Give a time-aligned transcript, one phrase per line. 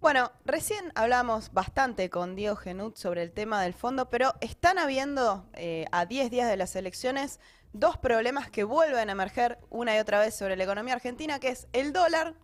[0.00, 5.46] Bueno, recién hablamos bastante con Diego Genut sobre el tema del fondo, pero están habiendo
[5.54, 7.40] eh, a 10 días de las elecciones
[7.72, 11.48] dos problemas que vuelven a emerger una y otra vez sobre la economía argentina, que
[11.48, 12.34] es el dólar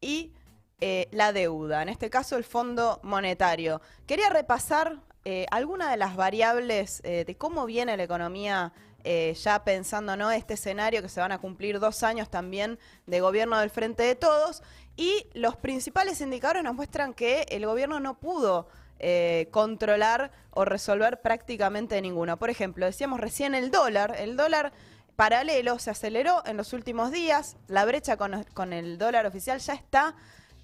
[0.00, 0.32] y
[0.80, 3.80] eh, la deuda, en este caso el Fondo Monetario.
[4.06, 8.72] Quería repasar eh, algunas de las variables eh, de cómo viene la economía
[9.34, 10.30] ya pensando ¿no?
[10.30, 14.14] este escenario que se van a cumplir dos años también de gobierno del Frente de
[14.14, 14.62] Todos
[14.96, 18.68] y los principales indicadores nos muestran que el gobierno no pudo
[19.50, 22.36] controlar o resolver prácticamente ninguno.
[22.36, 24.72] Por ejemplo, decíamos recién el dólar, el dólar
[25.16, 30.14] paralelo se aceleró en los últimos días, la brecha con el dólar oficial ya está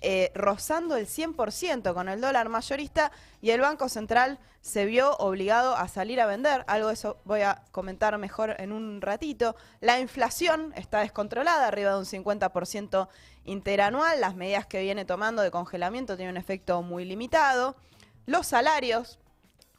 [0.07, 5.75] eh, rozando el 100% con el dólar mayorista y el Banco Central se vio obligado
[5.77, 6.63] a salir a vender.
[6.67, 9.57] Algo de eso voy a comentar mejor en un ratito.
[9.81, 13.09] La inflación está descontrolada, arriba de un 50%
[13.47, 14.21] interanual.
[14.21, 17.75] Las medidas que viene tomando de congelamiento tienen un efecto muy limitado.
[18.27, 19.19] Los salarios,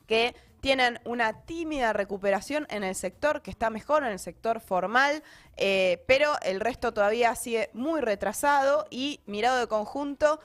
[0.08, 5.22] que tienen una tímida recuperación en el sector que está mejor, en el sector formal,
[5.58, 10.40] eh, pero el resto todavía sigue muy retrasado y mirado de conjunto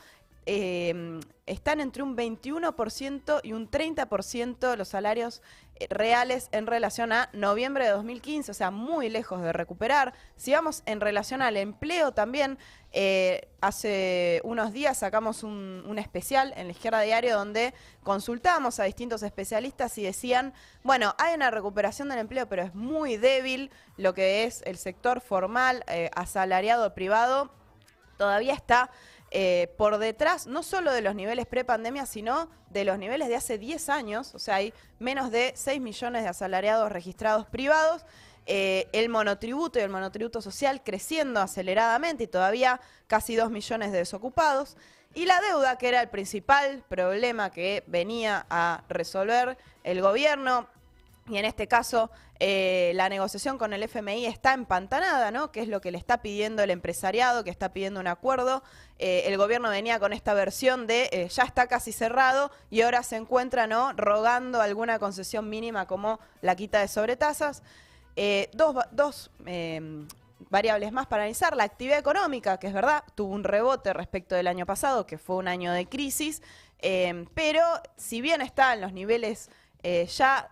[0.44, 5.40] eh, están entre un 21% y un 30% los salarios
[5.88, 10.12] reales en relación a noviembre de 2015, o sea, muy lejos de recuperar.
[10.36, 12.58] Si vamos en relación al empleo también,
[12.92, 19.22] eh, hace unos días sacamos un, especial en la izquierda diario donde consultábamos a distintos
[19.22, 24.44] especialistas y decían, bueno, hay una recuperación del empleo, pero es muy débil lo que
[24.44, 25.84] es el sector formal,
[26.14, 27.50] asalariado privado,
[28.20, 28.90] todavía está
[29.30, 33.58] eh, por detrás no solo de los niveles prepandemia, sino de los niveles de hace
[33.58, 38.04] 10 años, o sea, hay menos de 6 millones de asalariados registrados privados.
[38.46, 43.98] Eh, el monotributo y el monotributo social creciendo aceleradamente y todavía casi 2 millones de
[43.98, 44.76] desocupados.
[45.14, 50.68] Y la deuda, que era el principal problema que venía a resolver el gobierno,
[51.30, 52.10] y en este caso
[52.42, 55.52] eh, la negociación con el FMI está empantanada, ¿no?
[55.52, 58.62] Que es lo que le está pidiendo el empresariado, que está pidiendo un acuerdo.
[58.98, 63.02] Eh, el gobierno venía con esta versión de eh, ya está casi cerrado y ahora
[63.02, 63.92] se encuentra, ¿no?
[63.92, 67.62] Rogando alguna concesión mínima como la quita de sobretasas.
[68.52, 69.30] dos, dos
[70.48, 71.54] variables más para analizar.
[71.54, 75.36] La actividad económica, que es verdad, tuvo un rebote respecto del año pasado, que fue
[75.36, 76.42] un año de crisis,
[77.34, 77.62] pero
[77.96, 79.50] si bien está en los niveles
[79.82, 80.48] ya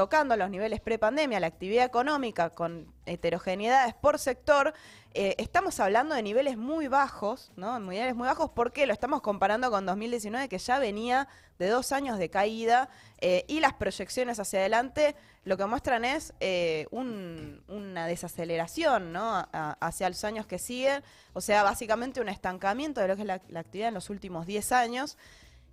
[0.00, 4.72] tocando los niveles prepandemia, la actividad económica con heterogeneidades por sector,
[5.12, 7.78] eh, estamos hablando de niveles muy bajos, ¿no?
[7.78, 11.28] Niveles muy bajos porque lo estamos comparando con 2019 que ya venía
[11.58, 12.88] de dos años de caída
[13.20, 19.46] eh, y las proyecciones hacia adelante lo que muestran es eh, una desaceleración, ¿no?
[19.52, 21.02] hacia los años que siguen,
[21.34, 24.72] o sea, básicamente un estancamiento de lo que es la, actividad en los últimos 10
[24.72, 25.18] años.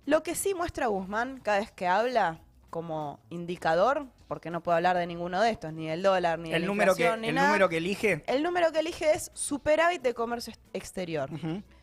[0.04, 2.40] Lo que sí muestra Guzmán cada vez que habla
[2.70, 6.60] como indicador, porque no puedo hablar de ninguno de estos, ni del dólar, ni el
[6.60, 8.22] de número que, ¿El número que elige?
[8.26, 11.30] El número que elige es superávit de comercio exterior.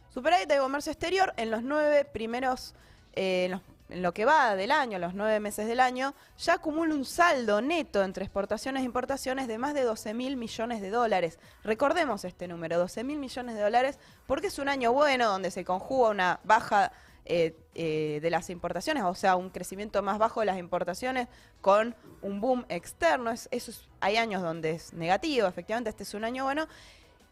[0.09, 2.75] Superávit de comercio exterior en los nueve primeros,
[3.13, 3.45] eh,
[3.89, 7.61] en, lo que va del año, los nueve meses del año, ya acumula un saldo
[7.61, 11.38] neto entre exportaciones e importaciones de más de 12 mil millones de dólares.
[11.63, 15.66] Recordemos este número, 12 mil millones de dólares, porque es un año bueno donde se
[15.66, 16.91] conjuga una baja
[17.28, 21.28] eh, eh, de las importaciones, o sea, un crecimiento más bajo de las importaciones
[21.59, 23.31] con un boom externo.
[23.31, 26.68] Es, eso hay años donde es negativo, efectivamente, este es un año bueno.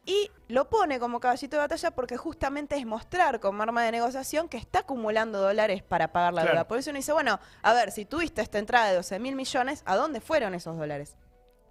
[0.04, 4.50] Y lo pone como caballito de batalla porque justamente es mostrar como arma de negociación
[4.50, 6.68] que está acumulando dólares para pagar la deuda.
[6.68, 9.84] Por eso uno dice, bueno, a ver, si tuviste esta entrada de 12 mil millones,
[9.86, 11.16] ¿a dónde fueron esos dólares?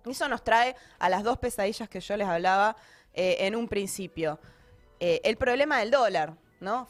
[0.07, 2.77] Y eso nos trae a las dos pesadillas que yo les hablaba
[3.15, 4.39] eh, en un principio.
[5.01, 6.35] el problema del dólar.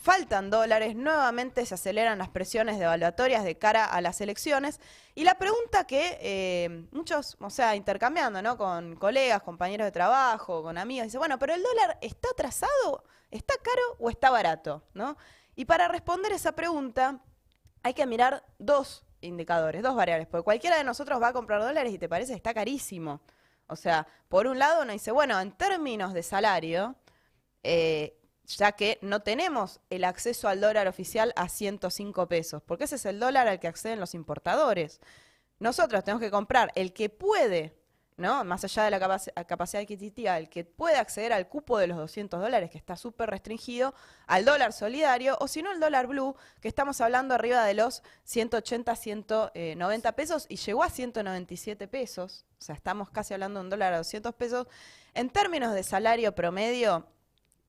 [0.01, 4.81] Faltan dólares, nuevamente se aceleran las presiones devaluatorias de cara a las elecciones.
[5.15, 8.59] Y la pregunta que eh, muchos, o sea, intercambiando, ¿no?
[8.59, 13.55] Con colegas, compañeros de trabajo, con amigos, dice, bueno, pero el dólar está atrasado, está
[13.63, 15.17] caro o está barato, ¿no?
[15.55, 17.21] Y para responder esa pregunta
[17.83, 21.95] hay que mirar dos indicadores, dos variables, porque cualquiera de nosotros va a comprar dólares
[21.95, 23.23] y te parece que está carísimo.
[23.69, 26.95] O sea, por un lado uno dice, bueno, en términos de salario,
[27.63, 28.19] eh,
[28.57, 33.07] ya que no tenemos el acceso al dólar oficial a 105 pesos, porque ese es
[33.07, 35.01] el dólar al que acceden los importadores.
[35.59, 37.73] Nosotros tenemos que comprar el que puede,
[38.17, 38.45] ¿no?
[38.45, 38.99] Más allá de la
[39.47, 43.31] capacidad adquisitiva, el que puede acceder al cupo de los 200 dólares, que está súper
[43.31, 43.95] restringido,
[44.27, 48.03] al dólar solidario, o si no, el dólar blue, que estamos hablando arriba de los
[48.25, 52.45] 180, 190 pesos y llegó a 197 pesos.
[52.59, 54.67] O sea, estamos casi hablando de un dólar a 200 pesos.
[55.15, 57.07] En términos de salario promedio,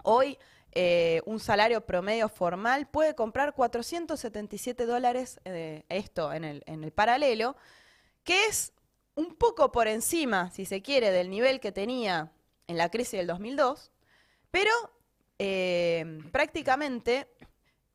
[0.04, 0.38] hoy
[0.76, 6.92] eh, un salario promedio formal puede comprar 477 dólares, eh, esto en el, en el
[6.92, 7.56] paralelo,
[8.24, 8.74] que es
[9.16, 12.32] un poco por encima, si se quiere, del nivel que tenía
[12.68, 13.92] en la crisis del 2002,
[14.50, 14.72] pero
[15.38, 17.28] eh, prácticamente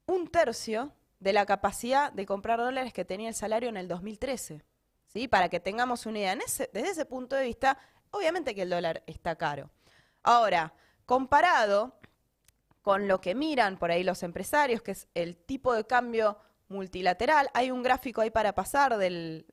[0.06, 4.62] un tercio de la capacidad de comprar dólares que tenía el salario en el 2013.
[5.06, 5.28] ¿sí?
[5.28, 7.78] Para que tengamos una idea, desde ese punto de vista,
[8.10, 9.70] obviamente que el dólar está caro.
[10.22, 10.74] Ahora,
[11.06, 11.98] comparado
[12.88, 16.38] con lo que miran por ahí los empresarios, que es el tipo de cambio
[16.68, 17.50] multilateral.
[17.52, 19.44] Hay un gráfico ahí para pasar del,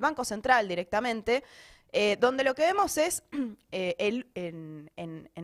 [0.00, 1.44] Banco Central directamente,
[1.92, 3.24] eh, donde lo que vemos es,
[3.72, 4.90] eh, en,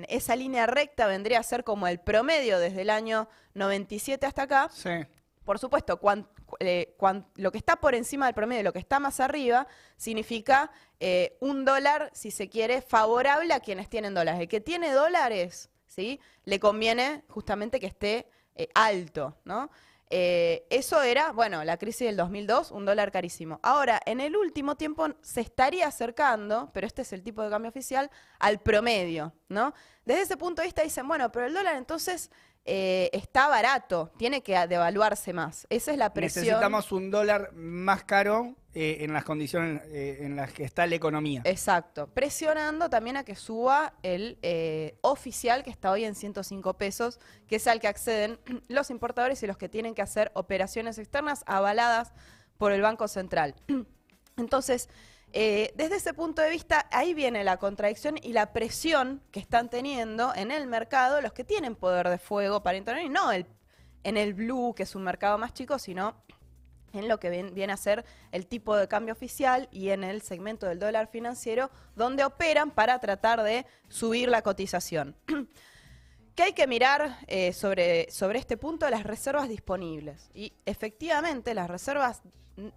[0.09, 4.71] esa línea recta vendría a ser como el promedio desde el año 97 hasta acá.
[4.73, 4.89] Sí.
[5.45, 6.01] Por supuesto,
[6.61, 6.97] eh,
[7.35, 9.67] lo que está por encima del promedio, lo que está más arriba,
[9.99, 10.71] significa
[11.41, 14.41] un dólar, si se quiere, favorable a quienes tienen dólares.
[14.41, 16.21] El que tiene dólares ¿sí?
[16.45, 19.71] Le conviene justamente que esté eh, alto, ¿no?
[20.15, 23.61] Eh, eso era, bueno, la crisis del 2002, un dólar carísimo.
[23.63, 27.71] Ahora, en el último tiempo se estaría acercando, pero este es el tipo de cambio
[27.71, 29.73] oficial, al promedio, ¿no?
[30.05, 32.31] Desde ese punto de vista dicen, bueno, pero el dólar entonces
[32.65, 35.67] eh, está barato, tiene que devaluarse más.
[35.69, 36.45] Esa es la presión.
[36.45, 40.95] Necesitamos un dólar más caro eh, en las condiciones eh, en las que está la
[40.95, 41.43] economía.
[41.45, 44.39] Exacto, presionando también a que suba el
[45.01, 47.19] oficial que está hoy en 105 pesos,
[47.49, 48.39] que es al que acceden
[48.69, 52.13] los importadores y los que tienen que hacer operaciones externas avaladas
[52.59, 53.57] por el Banco Central.
[54.37, 54.89] Entonces,
[55.33, 59.71] eh, desde ese punto de vista, ahí viene la contradicción y la presión que están
[59.71, 64.35] teniendo en el mercado los que tienen poder de fuego para intervenir, no en el
[64.35, 66.17] blue, que es un mercado más chico, sino
[66.93, 70.67] en lo que viene a ser el tipo de cambio oficial y en el segmento
[70.67, 75.17] del dólar financiero, donde operan para tratar de subir la cotización.
[76.35, 78.89] ¿Qué hay que mirar eh, sobre, sobre este punto?
[78.89, 80.31] Las reservas disponibles.
[80.35, 82.23] Y efectivamente, las reservas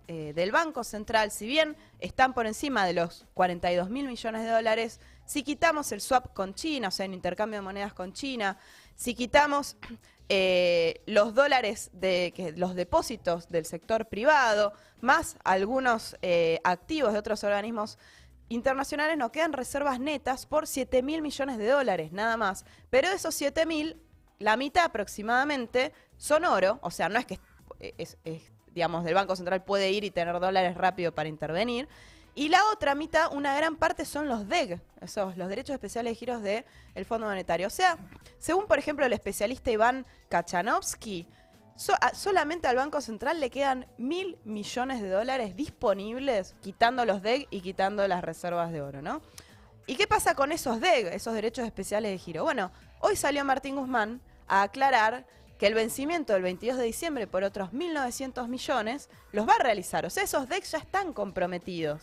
[0.08, 4.50] eh, del Banco Central, si bien están por encima de los 42 mil millones de
[4.50, 8.58] dólares, si quitamos el swap con China, o sea, en intercambio de monedas con China,
[8.96, 9.76] si quitamos
[10.30, 17.44] eh, los dólares de los depósitos del sector privado, más algunos eh, activos de otros
[17.44, 17.98] organismos
[18.48, 22.64] internacionales, nos quedan reservas netas por 7 mil millones de dólares, nada más.
[22.90, 24.02] Pero esos 7 mil,
[24.40, 27.40] la mitad aproximadamente son oro, o sea, no es que
[27.80, 28.18] es
[28.76, 31.88] digamos, del Banco Central puede ir y tener dólares rápido para intervenir.
[32.36, 36.16] Y la otra mitad, una gran parte son los DEG, esos, los derechos especiales de
[36.16, 37.68] giros del Fondo Monetario.
[37.68, 37.98] O sea,
[38.38, 41.26] según por ejemplo el especialista Iván Kachanovsky,
[42.14, 47.62] solamente al Banco Central le quedan mil millones de dólares disponibles, quitando los DEG y
[47.62, 49.22] quitando las reservas de oro, ¿no?
[49.88, 52.44] ¿Y qué pasa con esos DEG, esos derechos especiales de giro?
[52.44, 55.26] Bueno, hoy salió Martín Guzmán a aclarar
[55.58, 60.06] que el vencimiento del 22 de diciembre por otros 1.900 millones los va a realizar.
[60.06, 62.02] O sea, esos DEX ya están comprometidos.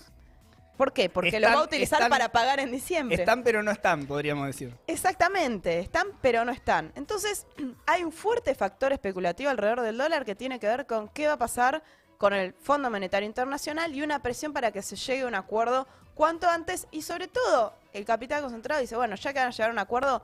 [0.76, 1.08] ¿Por qué?
[1.08, 3.16] Porque los va a utilizar para pagar en diciembre.
[3.16, 4.74] Están pero no están, podríamos decir.
[4.86, 6.92] Exactamente, están pero no están.
[6.96, 7.46] Entonces,
[7.86, 11.34] hay un fuerte factor especulativo alrededor del dólar que tiene que ver con qué va
[11.34, 11.82] a pasar
[12.18, 15.86] con el Fondo Monetario Internacional y una presión para que se llegue a un acuerdo
[16.14, 19.70] cuanto antes y sobre todo el capital concentrado dice, bueno, ya que van a llegar
[19.70, 20.22] a un acuerdo,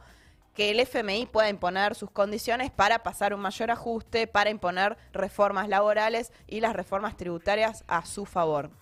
[0.59, 5.69] que el FMI pueda imponer sus condiciones para pasar un mayor ajuste, para imponer reformas
[5.69, 8.73] laborales y las reformas tributarias a su favor.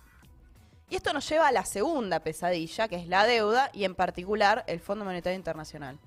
[0.88, 4.64] Y esto nos lleva a la segunda pesadilla, que es la deuda y en particular
[4.68, 5.98] el Fondo Monetario Internacional.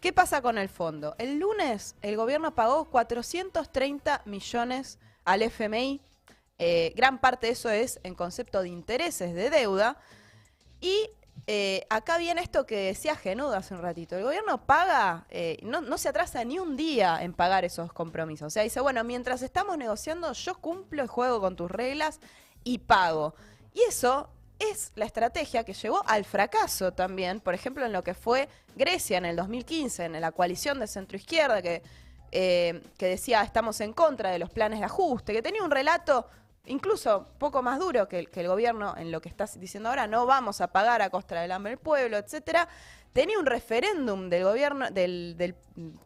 [0.00, 1.14] ¿Qué pasa con el fondo?
[1.18, 6.00] El lunes el gobierno pagó 430 millones al FMI.
[6.58, 9.98] Eh, gran parte de eso es en concepto de intereses de deuda.
[10.80, 11.10] Y
[11.46, 14.16] eh, acá viene esto que decía Genudo hace un ratito.
[14.16, 18.46] El gobierno paga, eh, no, se atrasa ni un día en pagar esos compromisos.
[18.46, 22.20] O sea, dice, bueno, mientras estamos negociando, yo cumplo el juego con tus reglas
[22.62, 23.34] y pago.
[23.74, 28.14] Y eso es la estrategia que llevó al fracaso también, por ejemplo, en lo que
[28.14, 31.82] fue Grecia en el 2015, en la coalición de centro-izquierda que,
[32.32, 36.26] eh, que decía estamos en contra de los planes de ajuste, que tenía un relato
[36.66, 40.60] incluso poco más duro que, el gobierno en lo que estás diciendo ahora, no vamos
[40.60, 42.68] a pagar a costa del hambre del pueblo, etcétera,
[43.12, 45.54] tenía un referéndum del gobierno, del,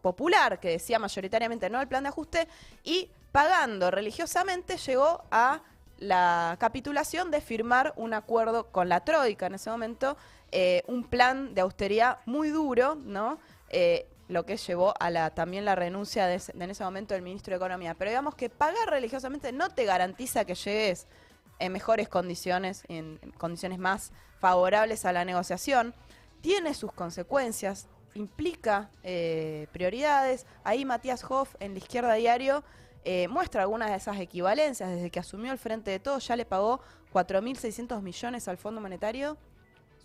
[0.03, 2.49] popular, que decía mayoritariamente no al plan de ajuste,
[2.85, 5.63] y pagando religiosamente llegó a
[5.99, 10.17] la capitulación de firmar un acuerdo con la Troika en ese momento,
[10.53, 13.39] eh, un plan de austeridad muy duro, ¿no?
[13.69, 17.53] Eh, lo que llevó a la también la renuncia de en ese momento del ministro
[17.53, 17.95] de Economía.
[17.95, 21.07] Pero digamos que pagar religiosamente no te garantiza que llegues
[21.59, 25.95] en mejores condiciones, en condiciones más favorables a la negociación.
[26.41, 27.89] Tiene sus consecuencias.
[28.15, 30.47] implica eh, prioridades.
[30.65, 32.65] Ahí Matías Hoff en la izquierda diario
[33.05, 34.91] eh, muestra algunas de esas equivalencias.
[34.91, 36.81] Desde que asumió el frente de todos ya le pagó
[37.13, 39.39] 4.600 millones al Fondo Monetario.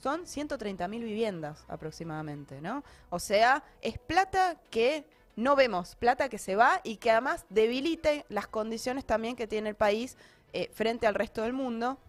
[0.03, 2.83] Son 130.000 viviendas aproximadamente, ¿no?
[3.09, 5.07] O sea, es plata que
[5.37, 9.69] no vemos, plata que se va y que además debilite las condiciones también que tiene
[9.69, 10.17] el país
[10.51, 11.99] eh, frente al resto del mundo.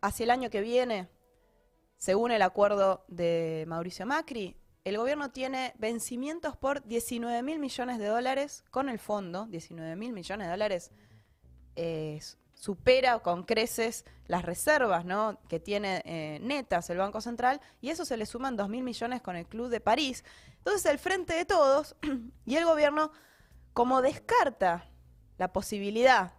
[0.00, 1.08] Hacia el año que viene,
[1.98, 8.06] según el acuerdo de Mauricio Macri, el gobierno tiene vencimientos por 19 mil millones de
[8.06, 10.90] dólares con el fondo, 19 mil millones de dólares
[11.76, 12.18] eh,
[12.56, 15.38] supera con creces las reservas ¿no?
[15.48, 19.22] que tiene eh, netas el Banco Central y eso se le suman 2 mil millones
[19.22, 20.24] con el Club de París.
[20.58, 21.94] Entonces el Frente de Todos
[22.46, 23.12] y el gobierno,
[23.72, 24.88] como descarta
[25.38, 26.32] la posibilidad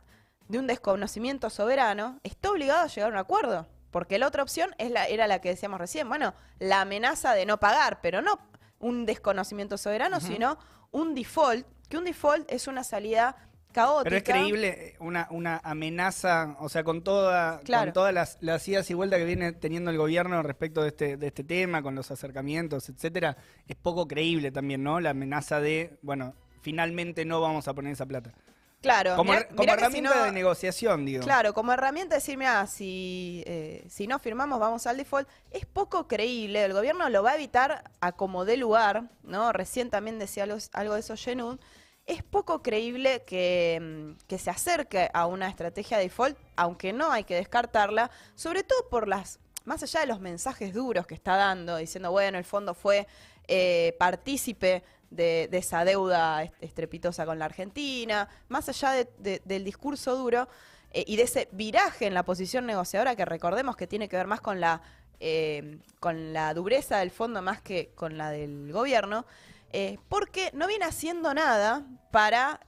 [0.49, 3.67] de un desconocimiento soberano, está obligado a llegar a un acuerdo.
[3.91, 7.45] Porque la otra opción es la, era la que decíamos recién, bueno, la amenaza de
[7.45, 8.39] no pagar, pero no
[8.79, 10.57] un desconocimiento soberano, sino
[10.91, 14.03] un default, que un default es una salida caótica.
[14.03, 18.67] Pero es creíble eh, una, una amenaza, o sea, con, toda, con todas las, las,
[18.67, 21.95] idas y vueltas que viene teniendo el gobierno respecto de este, de este tema, con
[21.95, 24.99] los acercamientos, etcétera, es poco creíble también, ¿no?
[24.99, 28.33] La amenaza de, bueno, finalmente no vamos a poner esa plata.
[28.81, 31.23] Claro, como, herramienta de negociación, digo.
[31.23, 35.65] Claro, como herramienta de decir, mira, si, eh, si no firmamos vamos al default, es
[35.65, 36.63] poco creíble.
[36.63, 39.51] El gobierno lo va a evitar a como dé lugar, ¿no?
[39.51, 40.43] Recién también decía
[40.73, 41.59] algo, de eso Genud.
[42.07, 47.11] Es poco creíble que, mm, que se acerque a una estrategia de default, aunque no
[47.11, 51.35] hay que descartarla, sobre todo por las más allá de los mensajes duros que está
[51.35, 53.05] dando, diciendo, bueno, el fondo fue
[53.49, 60.47] eh, partícipe de, esa deuda estrepitosa con la Argentina, más allá del discurso duro
[60.91, 64.27] eh, y de ese viraje en la posición negociadora que recordemos que tiene que ver
[64.27, 64.81] más con la,
[65.19, 69.25] eh, con la dureza del fondo más que con la del gobierno,
[69.71, 72.59] eh, porque no viene haciendo nada para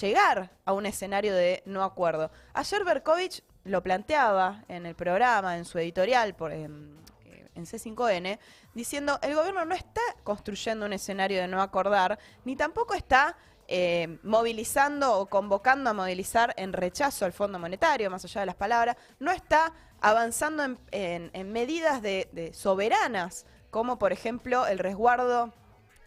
[0.00, 2.30] llegar a un escenario de no acuerdo.
[2.54, 8.38] Ayer Berkovich lo planteaba en el programa, en su editorial, en C5N,
[8.74, 13.36] diciendo el gobierno no está construyendo un escenario de no acordar, ni tampoco está
[13.68, 18.54] eh, movilizando o convocando a movilizar en rechazo al Fondo Monetario, más allá de las
[18.54, 25.52] palabras, no está avanzando en, medidas de, soberanas, como por ejemplo el resguardo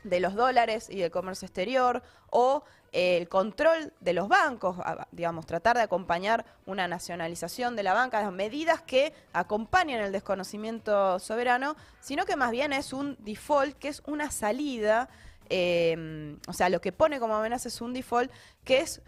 [0.04, 4.78] de los dólares y del comercio exterior o el control de los bancos,
[5.12, 11.20] digamos, tratar de acompañar una nacionalización de la banca, las medidas que acompañan el desconocimiento
[11.20, 15.10] soberano, sino que más bien es un default, que es una salida,
[15.50, 18.32] em, o sea, lo que pone como amenaza es un default,
[18.64, 19.02] que es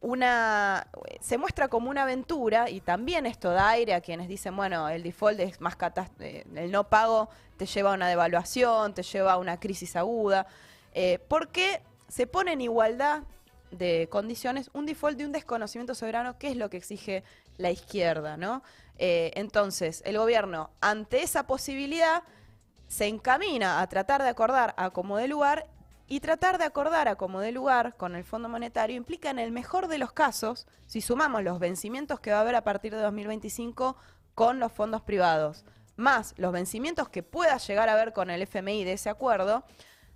[0.00, 0.86] una
[1.20, 5.02] se muestra como una aventura y también esto da aire a quienes dicen, bueno, el
[5.02, 5.76] default es más
[6.20, 10.46] eh, el no pago te lleva a una devaluación, te lleva a una crisis aguda,
[10.94, 13.24] eh, porque se pone en igualdad
[13.72, 17.24] de condiciones un default de un desconocimiento soberano, que es lo que exige
[17.58, 18.62] la izquierda, ¿no?
[18.98, 22.22] Eh, entonces, el gobierno, ante esa posibilidad,
[22.86, 25.66] se encamina a tratar de acordar a como de lugar
[26.08, 29.52] y tratar de acordar a como de lugar con el Fondo Monetario implica en el
[29.52, 33.00] mejor de los casos, si sumamos los vencimientos que va a haber a partir de
[33.02, 33.96] 2025
[34.34, 38.84] con los fondos privados, más los vencimientos que pueda llegar a haber con el FMI
[38.84, 39.64] de ese acuerdo,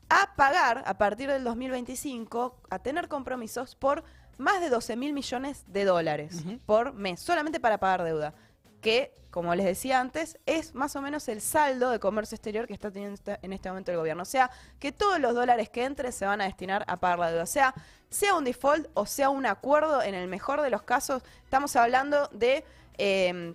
[0.08, 4.02] a pagar a partir del 2025, a tener compromisos por
[4.38, 8.34] más de 12 mil millones de dólares por mes, solamente para pagar deuda,
[8.83, 12.75] que, como les decía antes, es más o menos el saldo de comercio exterior que
[12.75, 14.25] está teniendo en este momento el gobierno.
[14.25, 17.31] O sea, que todos los dólares que entren se van a destinar a pagar la
[17.31, 17.45] deuda.
[17.45, 17.75] O sea,
[18.11, 22.29] sea un default o sea un acuerdo, en el mejor de los casos, estamos hablando
[22.33, 22.65] de...
[22.99, 23.55] Eh,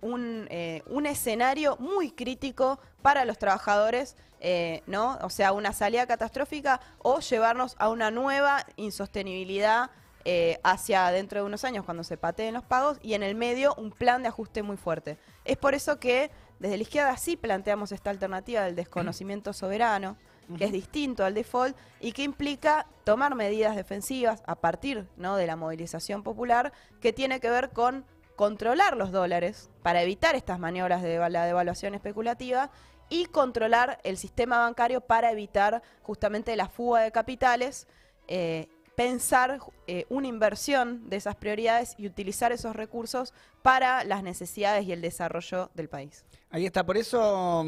[0.00, 5.18] un, eh, un, escenario muy crítico para los trabajadores, eh, ¿no?
[5.22, 9.90] O sea, una salida catastrófica o llevarnos a una nueva insostenibilidad
[10.30, 13.74] eh, hacia dentro de unos años cuando se pateen los pagos y en el medio
[13.78, 15.16] un plan de ajuste muy fuerte.
[15.46, 20.18] Es por eso que desde la izquierda sí planteamos esta alternativa del desconocimiento soberano,
[20.58, 25.36] que es distinto al default y que implica tomar medidas defensivas a partir ¿no?
[25.36, 28.04] de la movilización popular que tiene que ver con
[28.36, 32.70] controlar los dólares para evitar estas maniobras de la devaluación especulativa
[33.08, 37.88] y controlar el sistema bancario para evitar justamente la fuga de capitales,
[38.26, 38.68] eh,
[38.98, 44.92] pensar eh, una inversión de esas prioridades y utilizar esos recursos para las necesidades y
[44.92, 46.24] el desarrollo del país.
[46.50, 47.64] Ahí está, por eso